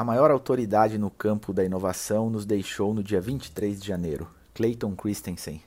[0.00, 4.96] A maior autoridade no campo da inovação nos deixou no dia 23 de janeiro, Clayton
[4.96, 5.62] Christensen.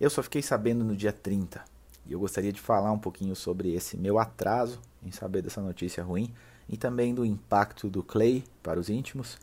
[0.00, 1.62] Eu só fiquei sabendo no dia 30
[2.06, 6.02] e eu gostaria de falar um pouquinho sobre esse meu atraso em saber dessa notícia
[6.02, 6.32] ruim
[6.66, 9.36] e também do impacto do Clay para os íntimos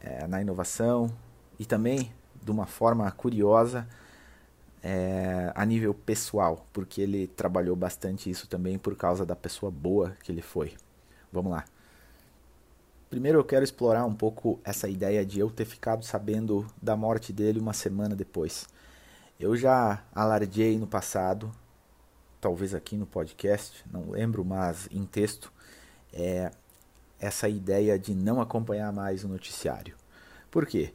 [0.00, 1.12] é, na inovação
[1.58, 2.10] e também
[2.42, 3.86] de uma forma curiosa
[4.82, 10.16] é, a nível pessoal, porque ele trabalhou bastante isso também por causa da pessoa boa
[10.22, 10.72] que ele foi.
[11.30, 11.66] Vamos lá.
[13.10, 17.32] Primeiro eu quero explorar um pouco essa ideia de eu ter ficado sabendo da morte
[17.32, 18.68] dele uma semana depois.
[19.38, 21.50] Eu já alardeei no passado,
[22.40, 25.52] talvez aqui no podcast, não lembro, mas em texto,
[26.12, 26.52] é
[27.18, 29.96] essa ideia de não acompanhar mais o noticiário.
[30.48, 30.94] Por quê?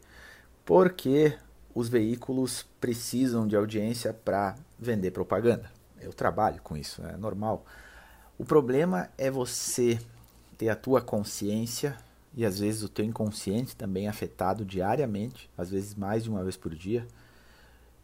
[0.63, 1.37] Porque
[1.73, 5.69] os veículos precisam de audiência para vender propaganda.
[5.99, 7.65] Eu trabalho com isso, é normal.
[8.37, 9.99] O problema é você
[10.57, 12.04] ter a tua consciência
[12.35, 16.57] e às vezes o teu inconsciente também afetado diariamente, às vezes mais de uma vez
[16.57, 17.07] por dia,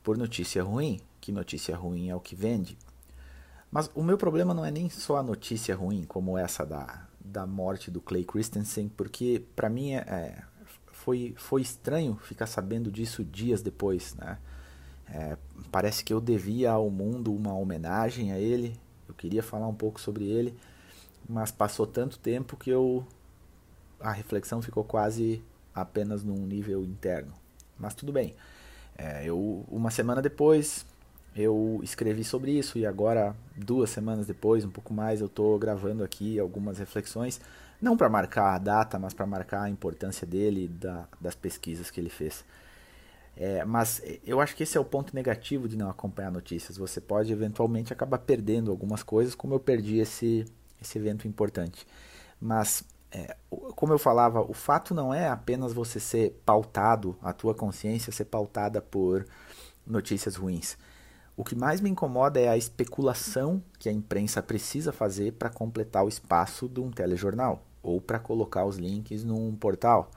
[0.01, 1.01] por notícia ruim.
[1.19, 2.77] Que notícia ruim é o que vende.
[3.69, 7.45] Mas o meu problema não é nem só a notícia ruim, como essa da, da
[7.45, 10.43] morte do Clay Christensen, porque para mim é, é,
[10.87, 14.15] foi, foi estranho ficar sabendo disso dias depois.
[14.15, 14.37] Né?
[15.09, 15.37] É,
[15.71, 19.99] parece que eu devia ao mundo uma homenagem a ele, eu queria falar um pouco
[19.99, 20.57] sobre ele,
[21.27, 23.05] mas passou tanto tempo que eu
[24.01, 25.41] a reflexão ficou quase
[25.73, 27.33] apenas num nível interno.
[27.77, 28.35] Mas tudo bem.
[28.97, 30.85] É, eu uma semana depois
[31.35, 36.03] eu escrevi sobre isso e agora duas semanas depois, um pouco mais, eu estou gravando
[36.03, 37.39] aqui algumas reflexões,
[37.81, 42.01] não para marcar a data, mas para marcar a importância dele da, das pesquisas que
[42.01, 42.43] ele fez.
[43.35, 46.77] É, mas eu acho que esse é o ponto negativo de não acompanhar notícias.
[46.77, 50.45] Você pode eventualmente acabar perdendo algumas coisas, como eu perdi esse,
[50.81, 51.87] esse evento importante.
[52.39, 53.35] Mas, é,
[53.75, 58.25] como eu falava, o fato não é apenas você ser pautado, a tua consciência ser
[58.25, 59.25] pautada por
[59.85, 60.77] notícias ruins.
[61.35, 66.05] O que mais me incomoda é a especulação que a imprensa precisa fazer para completar
[66.05, 70.11] o espaço de um telejornal ou para colocar os links num portal.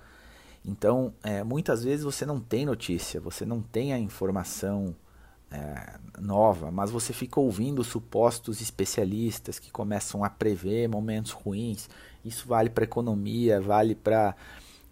[0.65, 4.94] Então, é, muitas vezes você não tem notícia, você não tem a informação
[5.50, 11.88] é, nova, mas você fica ouvindo supostos especialistas que começam a prever momentos ruins.
[12.25, 14.34] Isso vale para economia, vale para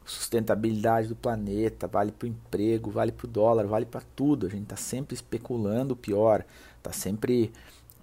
[0.05, 4.47] sustentabilidade do planeta, vale para o emprego, vale para o dólar, vale para tudo.
[4.47, 6.45] A gente está sempre especulando o pior,
[6.79, 7.53] está sempre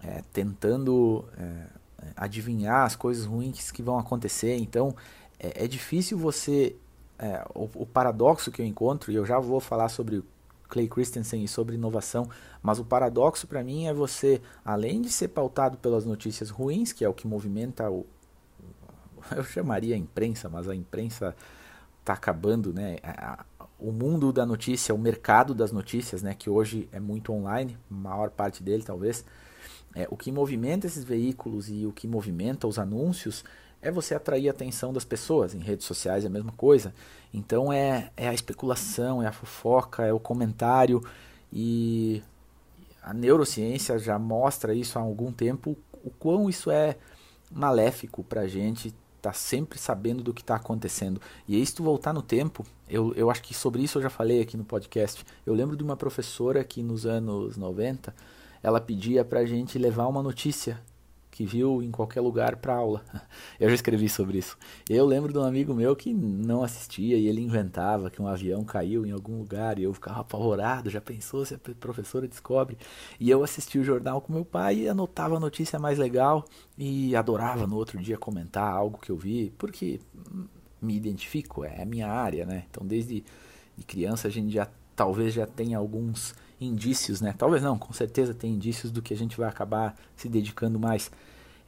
[0.04, 1.68] é, tentando é,
[2.16, 4.58] adivinhar as coisas ruins que vão acontecer.
[4.58, 4.96] Então
[5.40, 6.76] é, é difícil você
[7.18, 10.24] é, o, o, paradoxo que eu encontro, e eu já vou falar sobre
[10.70, 12.30] Clay Christensen e sobre inovação,
[12.62, 17.04] mas o paradoxo para mim é você, além de ser pautado pelas notícias ruins, que
[17.04, 18.06] é o que movimenta o.
[19.36, 21.36] Eu chamaria a imprensa, mas a imprensa
[22.00, 22.98] está acabando, né?
[23.78, 26.34] O mundo da notícia, o mercado das notícias, né?
[26.34, 29.26] Que hoje é muito online, maior parte dele talvez.
[29.96, 33.44] É, o que movimenta esses veículos e o que movimenta os anúncios
[33.82, 35.54] é você atrair a atenção das pessoas.
[35.54, 36.94] Em redes sociais é a mesma coisa.
[37.34, 41.04] Então é, é a especulação, é a fofoca, é o comentário.
[41.52, 42.22] E
[43.02, 46.98] a neurociência já mostra isso há algum tempo, o quão isso é
[47.52, 51.22] maléfico para a gente tá sempre sabendo do que está acontecendo.
[51.48, 54.42] E se tu voltar no tempo, eu, eu acho que sobre isso eu já falei
[54.42, 55.26] aqui no podcast.
[55.46, 58.14] Eu lembro de uma professora que nos anos 90
[58.64, 60.80] ela pedia para a gente levar uma notícia
[61.40, 63.02] que viu em qualquer lugar para aula.
[63.58, 64.58] Eu já escrevi sobre isso.
[64.90, 68.62] Eu lembro de um amigo meu que não assistia e ele inventava que um avião
[68.66, 72.78] caiu em algum lugar e eu ficava apavorado, já pensou se a professora descobre.
[73.18, 76.44] E eu assistia o jornal com meu pai e anotava a notícia mais legal
[76.78, 80.02] e adorava no outro dia comentar algo que eu vi, porque
[80.82, 82.66] me identifico, é a minha área, né?
[82.70, 83.24] Então desde
[83.78, 87.34] de criança a gente já talvez já tenha alguns indícios, né?
[87.38, 91.12] Talvez não, com certeza tem indícios do que a gente vai acabar se dedicando mais.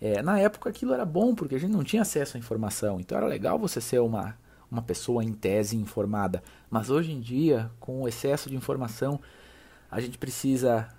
[0.01, 3.17] É, na época aquilo era bom porque a gente não tinha acesso à informação, então
[3.17, 4.35] era legal você ser uma,
[4.69, 6.43] uma pessoa em tese informada.
[6.69, 9.19] Mas hoje em dia, com o excesso de informação,
[9.89, 10.89] a gente precisa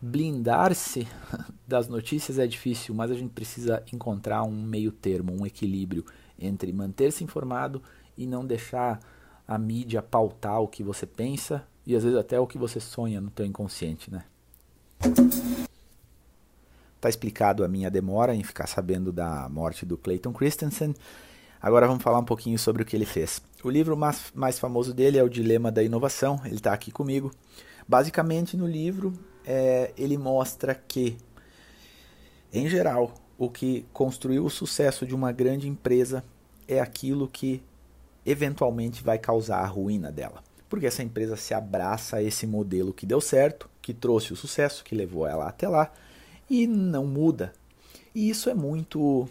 [0.00, 1.08] blindar-se
[1.66, 6.04] das notícias é difícil, mas a gente precisa encontrar um meio termo, um equilíbrio
[6.38, 7.82] entre manter-se informado
[8.16, 9.00] e não deixar
[9.46, 13.18] a mídia pautar o que você pensa e às vezes até o que você sonha
[13.18, 14.22] no teu inconsciente, né?
[17.00, 20.94] Tá explicado a minha demora em ficar sabendo da morte do Clayton Christensen.
[21.62, 23.40] Agora vamos falar um pouquinho sobre o que ele fez.
[23.64, 26.38] O livro mais, mais famoso dele é O Dilema da Inovação.
[26.44, 27.30] Ele está aqui comigo.
[27.88, 29.14] Basicamente, no livro,
[29.46, 31.16] é, ele mostra que,
[32.52, 36.22] em geral, o que construiu o sucesso de uma grande empresa
[36.66, 37.62] é aquilo que
[38.26, 40.47] eventualmente vai causar a ruína dela.
[40.68, 44.84] Porque essa empresa se abraça a esse modelo que deu certo, que trouxe o sucesso,
[44.84, 45.90] que levou ela até lá,
[46.48, 47.52] e não muda.
[48.14, 49.28] E isso é muito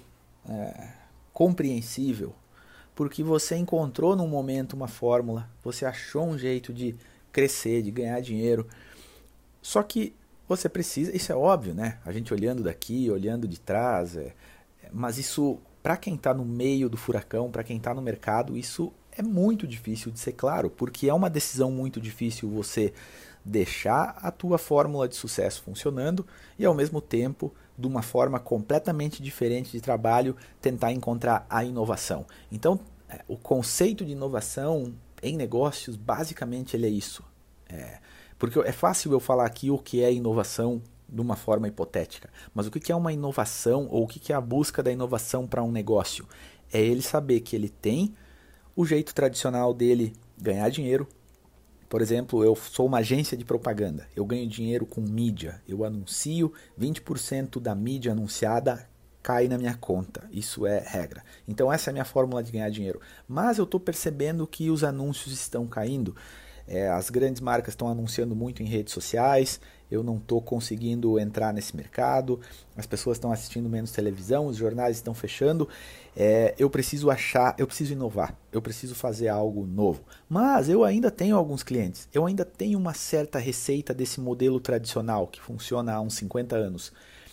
[0.50, 0.90] é,
[1.34, 2.34] compreensível,
[2.96, 6.96] porque você encontrou num momento uma fórmula, você achou um jeito de
[7.32, 8.68] crescer, de ganhar dinheiro.
[9.62, 10.16] Só que
[10.48, 12.00] você precisa, isso é óbvio, né?
[12.06, 14.34] A gente olhando daqui, olhando de trás, é,
[14.92, 18.92] mas isso, para quem está no meio do furacão, para quem está no mercado, isso
[19.18, 22.94] é muito difícil de ser claro, porque é uma decisão muito difícil você
[23.44, 26.26] deixar a tua fórmula de sucesso funcionando
[26.60, 32.26] e ao mesmo tempo, de uma forma completamente diferente de trabalho, tentar encontrar a inovação.
[32.52, 32.80] Então,
[33.10, 34.94] é, o conceito de inovação
[35.24, 37.24] em negócios, basicamente, ele é isso.
[37.70, 38.00] É,
[38.38, 42.68] porque é fácil eu falar aqui o que é inovação de uma forma hipotética, mas
[42.68, 45.72] o que é uma inovação ou o que é a busca da inovação para um
[45.72, 46.28] negócio?
[46.72, 48.14] É ele saber que ele tem
[48.78, 51.08] o jeito tradicional dele ganhar dinheiro,
[51.90, 54.08] por exemplo, eu sou uma agência de propaganda.
[54.16, 55.60] Eu ganho dinheiro com mídia.
[55.68, 58.88] Eu anuncio, 20% da mídia anunciada
[59.24, 60.30] cai na minha conta.
[60.32, 61.24] Isso é regra.
[61.48, 63.02] Então essa é a minha fórmula de ganhar dinheiro.
[63.28, 66.16] Mas eu estou percebendo que os anúncios estão caindo.
[66.68, 69.60] É, as grandes marcas estão anunciando muito em redes sociais,
[69.90, 72.40] eu não estou conseguindo entrar nesse mercado,
[72.76, 75.68] as pessoas estão assistindo menos televisão, os jornais estão fechando.
[76.16, 80.02] É, eu preciso achar, eu preciso inovar, eu preciso fazer algo novo.
[80.28, 85.28] Mas eu ainda tenho alguns clientes, eu ainda tenho uma certa receita desse modelo tradicional
[85.28, 86.92] que funciona há uns 50 anos.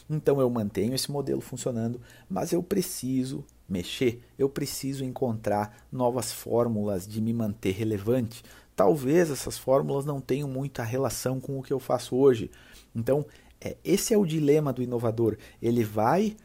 [0.08, 7.06] Então eu mantenho esse modelo funcionando, mas eu preciso mexer, eu preciso encontrar novas fórmulas
[7.08, 8.42] de me manter relevante
[8.76, 12.50] talvez essas fórmulas não tenham muita relação com o que eu faço hoje.
[12.94, 13.24] Então,
[13.60, 15.36] é, esse é o dilema do inovador.
[15.60, 16.36] Ele vai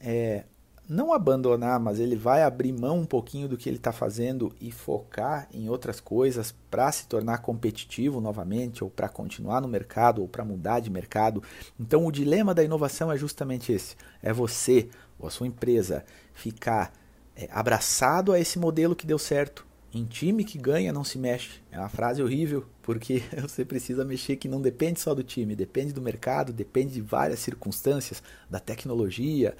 [0.00, 0.44] é,
[0.88, 4.70] não abandonar, mas ele vai abrir mão um pouquinho do que ele está fazendo e
[4.70, 10.28] focar em outras coisas para se tornar competitivo novamente, ou para continuar no mercado, ou
[10.28, 11.42] para mudar de mercado.
[11.78, 14.88] Então, o dilema da inovação é justamente esse: é você
[15.18, 16.04] ou a sua empresa
[16.34, 16.92] ficar
[17.36, 21.60] é, abraçado a esse modelo que deu certo em time que ganha não se mexe.
[21.70, 25.92] É uma frase horrível, porque você precisa mexer que não depende só do time, depende
[25.92, 29.54] do mercado, depende de várias circunstâncias, da tecnologia,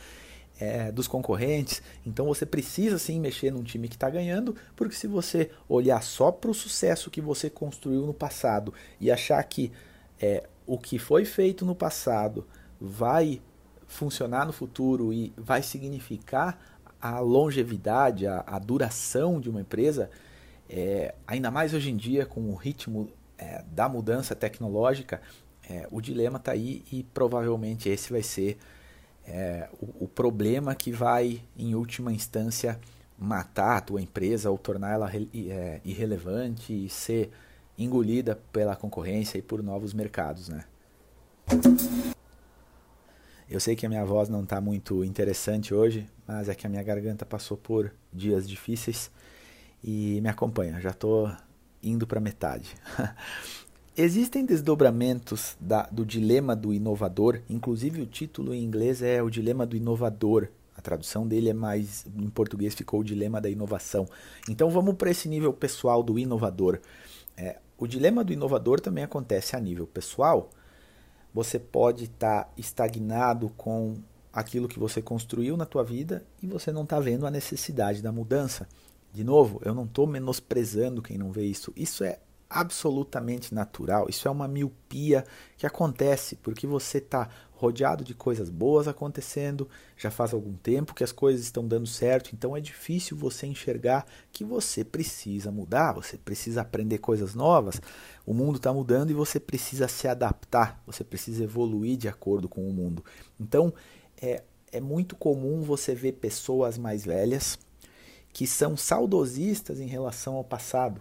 [0.58, 1.82] é, dos concorrentes.
[2.06, 6.31] Então você precisa sim mexer num time que está ganhando, porque se você olhar só
[6.31, 9.70] para o sucesso que você construiu no passado e achar que
[10.20, 12.46] é, o que foi feito no passado
[12.81, 13.43] vai
[13.87, 20.09] funcionar no futuro e vai significar a longevidade, a, a duração de uma empresa,
[20.71, 25.21] é, ainda mais hoje em dia com o ritmo é, da mudança tecnológica,
[25.69, 28.57] é, o dilema está aí e provavelmente esse vai ser
[29.27, 32.79] é, o, o, problema que vai, em última instância,
[33.19, 37.31] matar a tua empresa ou torná-la é, irrelevante e ser
[37.79, 40.49] engolida pela concorrência e por novos mercados.
[40.49, 40.65] Né?
[43.53, 46.71] Eu sei que a minha voz não está muito interessante hoje, mas é que a
[46.71, 49.11] minha garganta passou por dias difíceis
[49.85, 51.31] e me acompanha, já estou
[51.83, 52.75] indo para metade.
[53.95, 59.67] Existem desdobramentos da, do dilema do inovador, inclusive o título em inglês é o dilema
[59.67, 60.49] do inovador.
[60.75, 64.09] A tradução dele é mais, em português ficou o dilema da inovação.
[64.49, 66.81] Então vamos para esse nível pessoal do inovador.
[67.37, 70.49] É, o dilema do inovador também acontece a nível pessoal.
[71.34, 73.96] Você pode estar tá estagnado com
[74.32, 78.10] aquilo que você construiu na tua vida e você não está vendo a necessidade da
[78.10, 78.67] mudança.
[79.12, 81.72] De novo, eu não estou menosprezando quem não vê isso.
[81.77, 84.08] Isso é absolutamente natural.
[84.08, 85.24] Isso é uma miopia
[85.56, 87.29] que acontece porque você está
[87.63, 92.31] rodeado de coisas boas acontecendo, já faz algum tempo que as coisas estão dando certo,
[92.35, 97.81] então é difícil você enxergar que você precisa mudar, você precisa aprender coisas novas.
[98.27, 102.69] O mundo está mudando e você precisa se adaptar, você precisa evoluir de acordo com
[102.69, 103.05] o mundo.
[103.39, 103.73] Então,
[104.21, 104.43] é,
[104.73, 107.57] é muito comum você ver pessoas mais velhas
[108.33, 111.01] que são saudosistas em relação ao passado.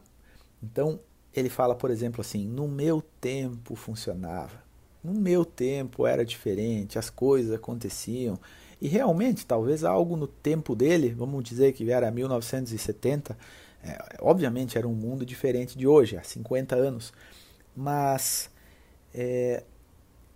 [0.62, 1.00] Então,
[1.34, 4.62] ele fala, por exemplo, assim: no meu tempo funcionava,
[5.03, 8.39] no meu tempo era diferente, as coisas aconteciam.
[8.81, 13.38] E realmente, talvez algo no tempo dele, vamos dizer que era 1970,
[13.84, 17.13] é, obviamente era um mundo diferente de hoje, há 50 anos.
[17.75, 18.50] Mas
[19.13, 19.63] é,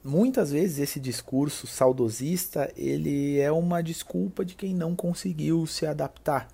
[0.03, 6.48] muitas vezes esse discurso saudosista ele é uma desculpa de quem não conseguiu se adaptar.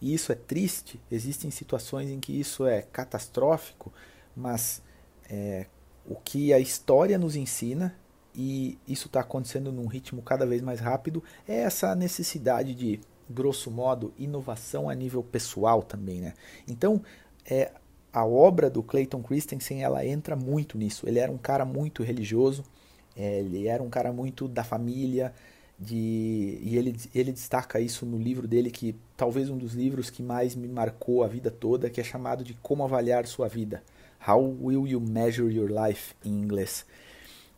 [0.00, 1.00] E isso é triste.
[1.10, 3.90] Existem situações em que isso é catastrófico,
[4.36, 4.82] mas
[5.30, 5.66] é,
[6.06, 7.94] o que a história nos ensina
[8.34, 13.70] e isso está acontecendo num ritmo cada vez mais rápido é essa necessidade de grosso
[13.70, 16.34] modo, inovação a nível pessoal também, né?
[16.68, 17.00] Então,
[17.48, 17.72] é,
[18.12, 21.08] a obra do Clayton Christensen, ela entra muito nisso.
[21.08, 22.64] Ele era um cara muito religioso,
[23.16, 25.32] é, ele era um cara muito da família,
[25.78, 30.22] de, e ele, ele destaca isso no livro dele, que talvez um dos livros que
[30.22, 33.82] mais me marcou a vida toda, que é chamado de Como Avaliar Sua Vida.
[34.26, 36.86] How Will You Measure Your Life, em inglês.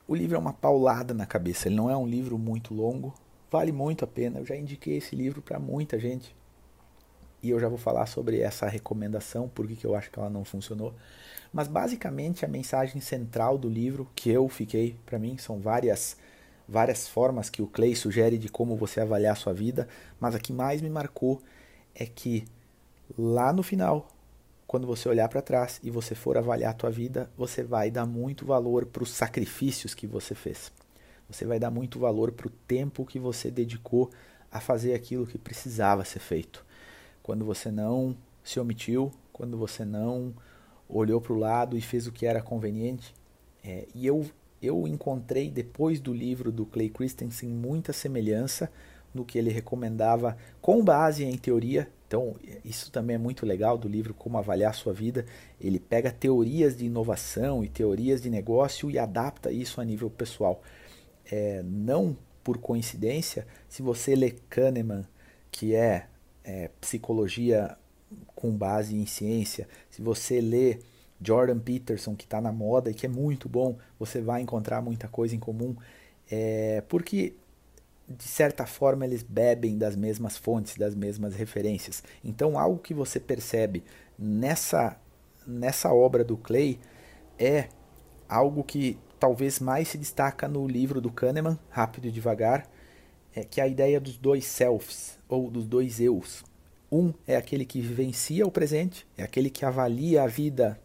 [0.09, 3.15] O livro é uma paulada na cabeça, ele não é um livro muito longo,
[3.51, 4.39] vale muito a pena.
[4.39, 6.35] Eu já indiquei esse livro para muita gente
[7.43, 10.45] e eu já vou falar sobre essa recomendação, porque que eu acho que ela não
[10.45, 10.95] funcionou.
[11.53, 16.17] Mas basicamente a mensagem central do livro que eu fiquei para mim são várias
[16.69, 19.87] várias formas que o Clay sugere de como você avaliar a sua vida,
[20.19, 21.41] mas a que mais me marcou
[21.95, 22.45] é que
[23.17, 24.09] lá no final,
[24.67, 28.07] quando você olhar para trás e você for avaliar a tua vida, você vai dar
[28.07, 30.73] muito valor para os sacrifícios que você fez.
[31.29, 34.11] Você vai dar muito valor para o tempo que você dedicou
[34.51, 36.65] a fazer aquilo que precisava ser feito
[37.27, 40.33] quando você não se omitiu, quando você não
[40.89, 43.13] olhou para o lado e fez o que era conveniente.
[43.65, 44.25] É, e eu,
[44.63, 48.71] eu encontrei, depois do livro do Clay Christensen, muita semelhança
[49.17, 51.89] no que ele recomendava com base em teoria.
[52.07, 55.25] Então, isso também é muito legal do livro Como Avaliar Sua Vida.
[55.61, 60.63] Ele pega teorias de inovação e teorias de negócio e adapta isso a nível pessoal.
[61.31, 65.05] É, não por coincidência, se você lê Kahneman,
[65.51, 66.07] que é
[66.45, 67.77] é, psicologia
[68.37, 70.79] com base em ciência, se você lê
[71.21, 75.09] Jordan Peterson, que está na moda e que é muito bom, você vai encontrar muita
[75.09, 75.75] coisa em comum,
[76.31, 77.35] é, porque
[78.09, 82.03] de certa forma eles bebem das mesmas fontes, das mesmas referências.
[82.25, 83.83] Então, algo que você percebe
[84.19, 84.97] nessa,
[85.47, 86.79] nessa obra do Clay
[87.39, 87.69] é
[88.29, 92.69] algo que talvez mais se destaca no livro do Kahneman, Rápido e Devagar,
[93.35, 96.45] é que é a ideia dos dois selves, ou dos dois eus.
[96.91, 100.81] Um é aquele que vivencia o presente, é aquele que avalia a vida.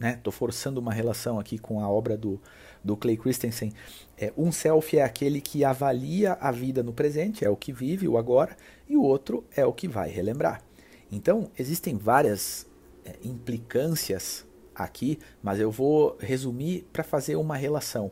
[0.00, 0.36] Estou né?
[0.36, 2.40] forçando uma relação aqui com a obra do,
[2.84, 3.72] do Clay Christensen.
[4.16, 8.06] É, um self é aquele que avalia a vida no presente, é o que vive,
[8.06, 8.56] o agora,
[8.88, 10.62] e o outro é o que vai relembrar.
[11.10, 12.66] Então, existem várias
[13.04, 18.10] é, implicâncias aqui, mas eu vou resumir para fazer uma relação.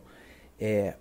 [0.58, 0.94] É,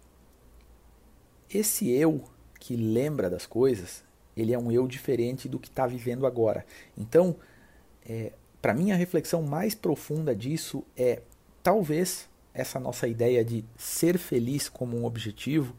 [1.50, 2.24] esse eu
[2.60, 4.04] que lembra das coisas,
[4.36, 6.66] ele é um eu diferente do que está vivendo agora.
[6.98, 7.36] Então,
[8.06, 11.22] é, para mim, a reflexão mais profunda disso é
[11.63, 15.75] talvez essa nossa ideia de ser feliz como um objetivo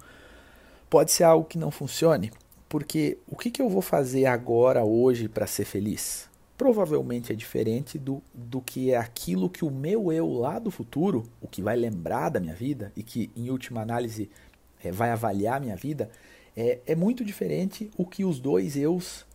[0.88, 2.30] pode ser algo que não funcione,
[2.68, 6.28] porque o que, que eu vou fazer agora, hoje, para ser feliz?
[6.56, 11.24] Provavelmente é diferente do, do que é aquilo que o meu eu lá do futuro,
[11.40, 14.30] o que vai lembrar da minha vida e que, em última análise,
[14.82, 16.10] é, vai avaliar a minha vida,
[16.56, 19.26] é, é muito diferente o que os dois eus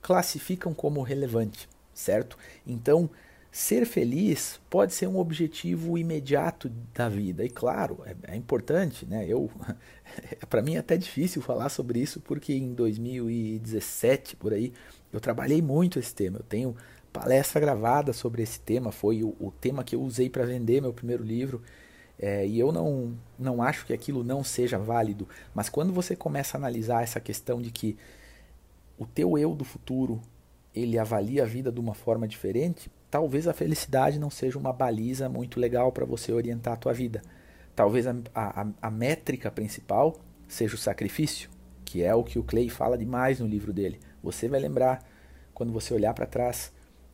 [0.00, 2.36] classificam como relevante, certo?
[2.66, 3.10] Então,
[3.52, 7.44] ser feliz pode ser um objetivo imediato da vida.
[7.44, 9.26] E claro, é, é importante, né?
[9.28, 9.50] Eu
[10.48, 14.72] para mim é até difícil falar sobre isso porque em 2017 por aí
[15.12, 16.38] eu trabalhei muito esse tema.
[16.38, 16.74] Eu tenho
[17.12, 20.94] palestra gravada sobre esse tema, foi o, o tema que eu usei para vender meu
[20.94, 21.62] primeiro livro.
[22.18, 26.56] É, e eu não, não acho que aquilo não seja válido, mas quando você começa
[26.56, 27.98] a analisar essa questão de que
[28.96, 30.20] o teu eu do futuro
[30.74, 35.28] ele avalia a vida de uma forma diferente, talvez a felicidade não seja uma baliza
[35.28, 37.20] muito legal para você orientar a tua vida.
[37.76, 40.16] Talvez a, a, a métrica principal
[40.48, 41.50] seja o sacrifício,
[41.84, 44.00] que é o que o Clay fala demais no livro dele.
[44.22, 45.06] Você vai lembrar,
[45.52, 46.72] quando você olhar para trás,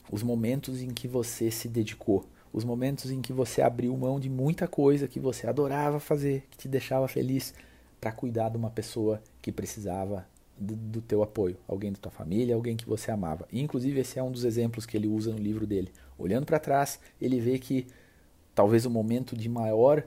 [0.09, 4.31] os momentos em que você se dedicou os momentos em que você abriu mão de
[4.31, 7.52] muita coisa que você adorava fazer, que te deixava feliz,
[8.00, 10.26] para cuidar de uma pessoa que precisava
[10.61, 13.47] do, teu apoio, alguém da tua família, alguém que você amava.
[13.53, 15.93] E, inclusive esse é um dos exemplos que ele usa no livro dele.
[16.19, 17.87] Olhando para trás, ele vê que
[18.55, 20.05] talvez o momento de maior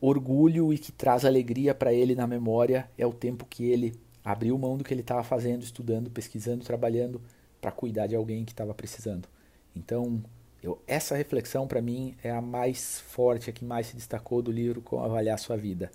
[0.00, 3.94] orgulho e que traz alegria para ele na memória é o tempo que ele
[4.24, 7.20] abriu mão do que ele estava fazendo, estudando, pesquisando, trabalhando
[7.60, 9.28] para cuidar de alguém que estava precisando.
[9.74, 10.22] Então,
[10.62, 14.50] eu, essa reflexão, para mim, é a mais forte, a que mais se destacou do
[14.50, 15.90] livro Como Avaliar Sua Vida.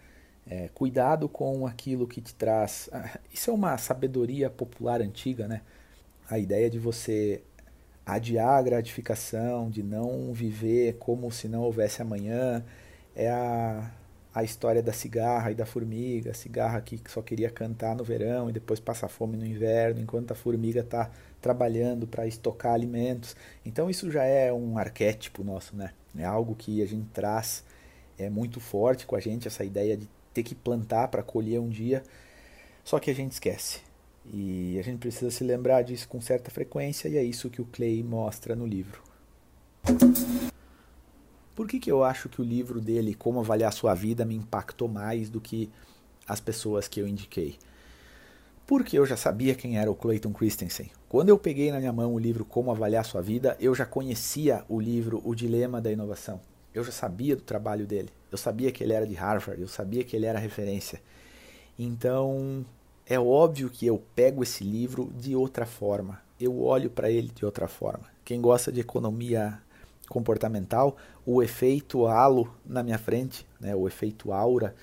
[0.49, 2.89] É, cuidado com aquilo que te traz.
[2.91, 5.61] Ah, isso é uma sabedoria popular antiga, né?
[6.29, 7.41] A ideia de você
[8.05, 12.63] adiar a gratificação, de não viver como se não houvesse amanhã.
[13.15, 13.91] É a,
[14.33, 16.31] a história da cigarra e da formiga.
[16.31, 20.31] A cigarra que só queria cantar no verão e depois passa fome no inverno, enquanto
[20.31, 23.35] a formiga está trabalhando para estocar alimentos.
[23.65, 25.91] Então isso já é um arquétipo nosso, né?
[26.17, 27.63] É algo que a gente traz
[28.17, 31.69] é muito forte com a gente essa ideia de ter que plantar para colher um
[31.69, 32.03] dia.
[32.83, 33.79] Só que a gente esquece.
[34.25, 37.65] E a gente precisa se lembrar disso com certa frequência, e é isso que o
[37.65, 39.01] Clay mostra no livro.
[41.55, 44.87] Por que, que eu acho que o livro dele, Como Avaliar Sua Vida, me impactou
[44.87, 45.69] mais do que
[46.27, 47.57] as pessoas que eu indiquei?
[48.65, 50.89] Porque eu já sabia quem era o Clayton Christensen.
[51.09, 54.63] Quando eu peguei na minha mão o livro Como Avaliar Sua Vida, eu já conhecia
[54.69, 56.39] o livro O Dilema da Inovação.
[56.73, 58.09] Eu já sabia do trabalho dele.
[58.31, 61.01] Eu sabia que ele era de Harvard, eu sabia que ele era referência.
[61.77, 62.65] Então,
[63.05, 66.21] é óbvio que eu pego esse livro de outra forma.
[66.39, 68.05] Eu olho para ele de outra forma.
[68.23, 69.59] Quem gosta de economia
[70.07, 74.75] comportamental, o efeito halo na minha frente, né, o efeito aura,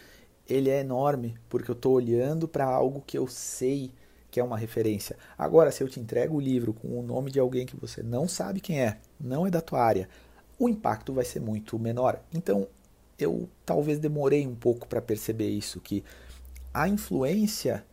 [0.49, 3.93] ele é enorme, porque eu estou olhando para algo que eu sei
[4.31, 5.17] que é uma referência.
[5.37, 8.29] Agora, se eu te entrego o livro com o nome de alguém que você não
[8.29, 10.09] sabe quem é, não é da tua área,
[10.59, 12.21] o impacto vai ser muito menor.
[12.33, 12.67] Então,
[13.19, 16.05] eu talvez demorei um pouco para perceber isso, que
[16.73, 17.85] a influência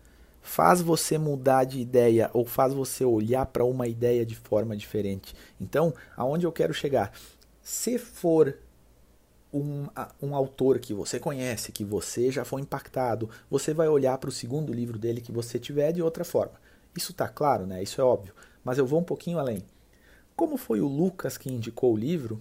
[0.41, 5.35] faz você mudar de ideia ou faz você olhar para uma ideia de forma diferente.
[5.59, 7.11] Então, aonde eu quero chegar?
[7.61, 8.55] Se for
[9.51, 9.87] um,
[10.21, 14.33] um autor que você conhece, que você já foi impactado, você vai olhar para o
[14.33, 16.53] segundo livro dele que você tiver de outra forma.
[16.95, 17.81] Isso está claro, né?
[17.81, 18.33] Isso é óbvio.
[18.63, 19.63] Mas eu vou um pouquinho além.
[20.35, 22.39] Como foi o Lucas que indicou o livro,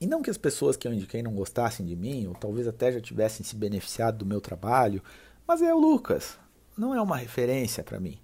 [0.00, 2.92] e não que as pessoas que eu indiquei não gostassem de mim, ou talvez até
[2.92, 5.02] já tivessem se beneficiado do meu trabalho,
[5.46, 6.38] mas é o Lucas
[6.76, 8.18] não é uma referência para mim.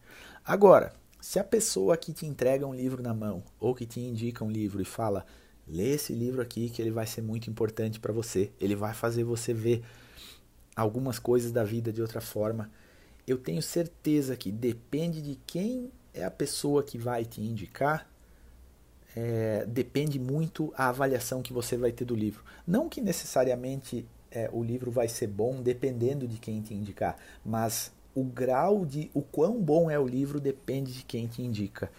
[0.44, 4.44] Agora, se a pessoa que te entrega um livro na mão ou que te indica
[4.44, 5.24] um livro e fala:
[5.66, 9.24] lê esse livro aqui que ele vai ser muito importante para você, ele vai fazer
[9.24, 9.84] você ver
[10.74, 12.70] algumas coisas da vida de outra forma.
[13.26, 18.09] Eu tenho certeza que depende de quem é a pessoa que vai te indicar,
[19.16, 22.42] é, depende muito a avaliação que você vai ter do livro.
[22.66, 27.92] Não que necessariamente é, o livro vai ser bom dependendo de quem te indicar, mas
[28.14, 31.90] o grau de o quão bom é o livro depende de quem te indica.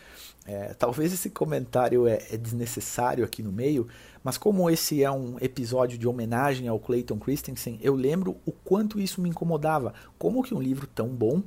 [0.46, 3.88] É, talvez esse comentário é, é, desnecessário aqui no meio,
[4.24, 9.00] mas como esse é um episódio de homenagem ao Clayton Christensen, eu lembro o quanto
[9.00, 9.94] isso me incomodava.
[10.18, 11.42] Como que um livro tão bom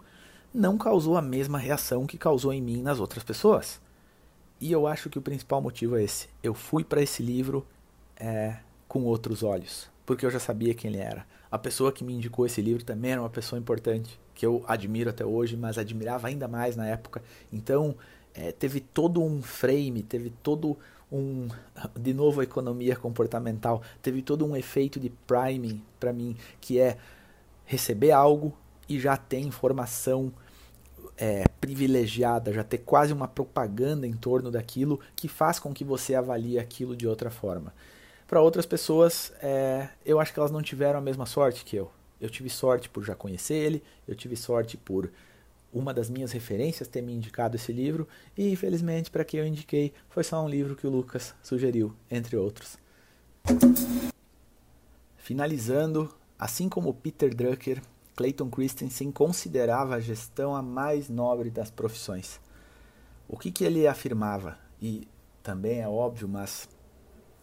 [0.52, 3.80] não causou a mesma reação que causou em mim nas outras pessoas?
[4.64, 6.26] E eu acho que o principal motivo é esse.
[6.42, 7.66] Eu fui para esse livro
[8.16, 8.56] é,
[8.88, 11.26] com outros olhos, porque eu já sabia quem ele era.
[11.50, 15.10] A pessoa que me indicou esse livro também era uma pessoa importante que eu admiro
[15.10, 17.22] até hoje, mas admirava ainda mais na época.
[17.52, 17.94] Então,
[18.32, 20.78] é, teve todo um frame, teve todo
[21.12, 21.46] um.
[22.00, 26.96] De novo, a economia comportamental, teve todo um efeito de priming para mim, que é
[27.66, 28.56] receber algo
[28.88, 30.32] e já ter informação
[31.16, 36.14] é, privilegiada, já ter quase uma propaganda em torno daquilo que faz com que você
[36.14, 37.72] avalie aquilo de outra forma.
[38.26, 41.90] Para outras pessoas, é, eu acho que elas não tiveram a mesma sorte que eu.
[42.20, 45.10] Eu tive sorte por já conhecer ele, eu tive sorte por
[45.72, 48.06] uma das minhas referências ter me indicado esse livro,
[48.38, 52.36] e infelizmente, para quem eu indiquei, foi só um livro que o Lucas sugeriu, entre
[52.36, 52.78] outros.
[55.18, 57.82] Finalizando, assim como Peter Drucker,
[58.16, 62.40] Clayton Christensen considerava a gestão a mais nobre das profissões.
[63.28, 64.58] O que, que ele afirmava?
[64.80, 65.08] E
[65.42, 66.68] também é óbvio, mas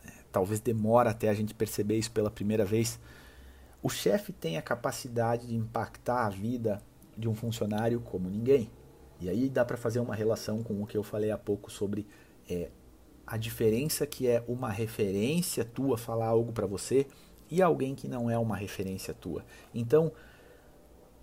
[0.05, 2.99] é, talvez demora até a gente perceber isso pela primeira vez
[3.83, 6.81] o chefe tem a capacidade de impactar a vida
[7.17, 8.69] de um funcionário como ninguém.
[9.19, 12.07] E aí dá para fazer uma relação com o que eu falei há pouco sobre
[12.47, 12.69] é,
[13.25, 17.07] a diferença que é uma referência tua falar algo para você
[17.49, 19.43] e alguém que não é uma referência tua.
[19.73, 20.11] Então,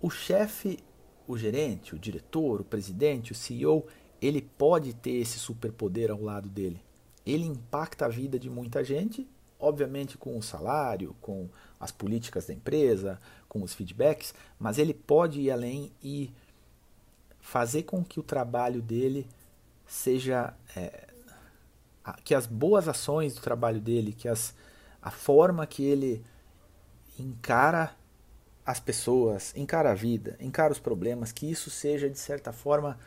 [0.01, 0.79] o chefe,
[1.27, 3.85] o gerente, o diretor, o presidente, o CEO,
[4.21, 6.81] ele pode ter esse superpoder ao lado dele.
[7.25, 9.27] Ele impacta a vida de muita gente
[9.59, 15.41] obviamente com o salário, com as políticas da empresa, com os feedbacks, mas ele pode
[15.41, 16.31] ir além e
[17.41, 19.27] fazer com que o trabalho dele
[19.85, 21.07] seja é,
[22.23, 24.55] que as boas ações do trabalho dele, que as,
[25.01, 26.23] a forma que ele
[27.17, 27.93] encara
[28.69, 32.99] as pessoas, encara a vida, encara os problemas, que isso seja de certa forma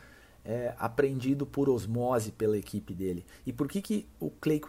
[0.43, 3.25] é, aprendido por osmose pela equipe dele.
[3.45, 4.61] E por que, que o Clay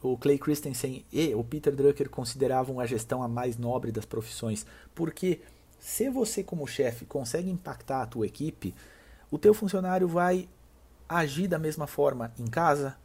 [0.00, 4.64] o Clay Christensen e o Peter Drucker consideravam a gestão a mais nobre das profissões,
[4.94, 5.42] porque
[5.78, 8.74] se você como chefe consegue impactar a tua equipe,
[9.30, 10.48] o teu funcionário vai
[11.06, 12.96] agir da mesma forma em casa,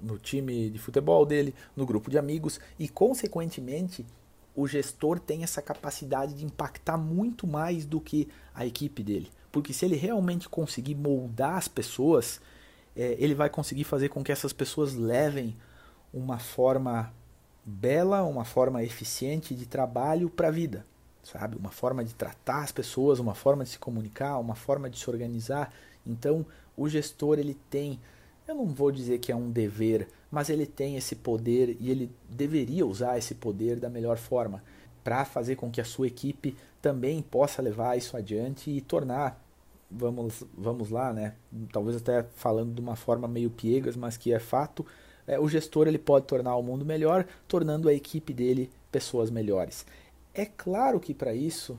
[0.00, 4.06] no time de futebol dele, no grupo de amigos e consequentemente
[4.54, 9.72] o gestor tem essa capacidade de impactar muito mais do que a equipe dele, porque
[9.72, 12.40] se ele realmente conseguir moldar as pessoas,
[12.96, 15.56] é, ele vai conseguir fazer com que essas pessoas levem
[16.12, 17.12] uma forma
[17.64, 20.84] bela, uma forma eficiente de trabalho para a vida.
[21.22, 21.56] sabe?
[21.56, 25.08] Uma forma de tratar as pessoas, uma forma de se comunicar, uma forma de se
[25.08, 25.72] organizar.
[26.06, 26.44] Então,
[26.76, 28.00] o gestor ele tem,
[28.48, 32.10] eu não vou dizer que é um dever, mas ele tem esse poder e ele
[32.28, 34.62] deveria usar esse poder da melhor forma
[35.02, 39.42] para fazer com que a sua equipe também possa levar isso adiante e tornar
[39.90, 41.34] vamos vamos lá, né?
[41.72, 44.86] Talvez até falando de uma forma meio piegas, mas que é fato,
[45.26, 49.84] é, o gestor ele pode tornar o mundo melhor, tornando a equipe dele pessoas melhores.
[50.32, 51.76] É claro que para isso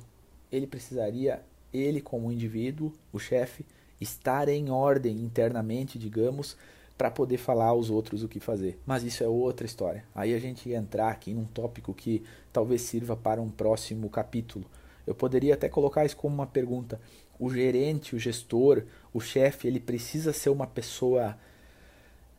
[0.52, 1.42] ele precisaria
[1.74, 3.66] ele como indivíduo, o chefe,
[4.00, 6.58] estar em ordem internamente, digamos,
[6.98, 8.80] para poder falar aos outros o que fazer.
[8.86, 10.04] Mas isso é outra história.
[10.14, 12.24] Aí a gente ia entrar aqui num tópico que
[12.54, 14.66] talvez sirva para um próximo capítulo.
[15.06, 17.02] Eu poderia até colocar isso como uma pergunta.
[17.40, 21.36] O gerente, o gestor, o chefe, ele precisa ser uma pessoa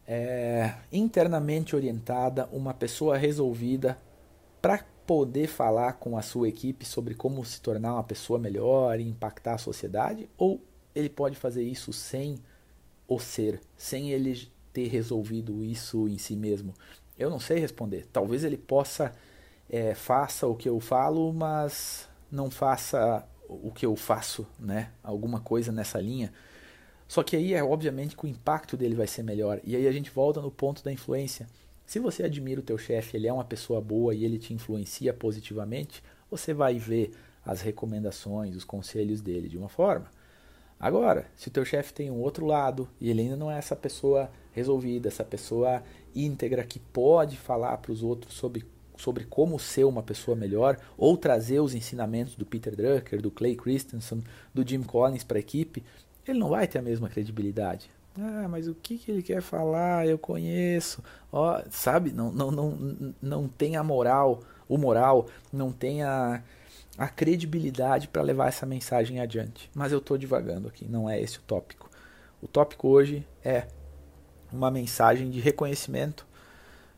[0.07, 3.99] é, internamente orientada, uma pessoa resolvida
[4.61, 9.09] para poder falar com a sua equipe sobre como se tornar uma pessoa melhor e
[9.09, 10.29] impactar a sociedade?
[10.38, 10.61] Ou
[10.95, 12.38] ele pode fazer isso sem
[13.14, 16.75] o ser, sem ele ter resolvido isso em si mesmo?
[17.18, 18.07] Eu não sei responder.
[18.12, 19.14] Talvez ele possa
[19.68, 24.90] é, faça o que eu falo, mas não faça o que eu faço, né?
[25.03, 26.33] Alguma coisa nessa linha.
[27.09, 29.61] Só que aí é obviamente que o impacto dele vai ser melhor.
[29.64, 31.46] E aí a gente volta no ponto da influência.
[31.85, 35.12] Se você admira o teu chefe, ele é uma pessoa boa e ele te influencia
[35.12, 37.12] positivamente, você vai ver
[37.44, 40.11] as recomendações, os conselhos dele de uma forma.
[40.83, 43.77] Agora, se o teu chefe tem um outro lado e ele ainda não é essa
[43.77, 45.81] pessoa resolvida, essa pessoa
[46.12, 48.64] íntegra que pode falar para os outros sobre,
[48.97, 53.55] sobre como ser uma pessoa melhor ou trazer os ensinamentos do Peter Drucker, do Clay
[53.55, 55.85] Christensen, do Jim Collins para a equipe,
[56.27, 57.88] ele não vai ter a mesma credibilidade.
[58.18, 60.09] Ah, mas o que, que ele quer falar?
[60.09, 61.01] Eu conheço.
[61.31, 62.11] Ó, sabe?
[62.11, 66.42] Não, não, não, não tem a moral, o moral, não tem a,
[66.97, 69.71] a credibilidade para levar essa mensagem adiante.
[69.75, 71.91] Mas eu estou divagando aqui, não é esse o tópico.
[72.41, 73.67] O tópico hoje é
[74.53, 76.27] uma mensagem de reconhecimento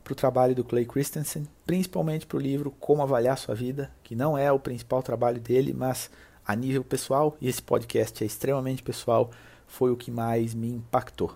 [0.03, 4.15] para o trabalho do Clay Christensen, principalmente para o livro Como Avaliar Sua Vida, que
[4.15, 6.11] não é o principal trabalho dele, mas
[6.45, 9.31] a nível pessoal, e esse podcast é extremamente pessoal
[9.65, 11.33] foi o que mais me impactou.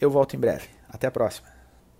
[0.00, 0.68] Eu volto em breve.
[0.88, 1.57] Até a próxima.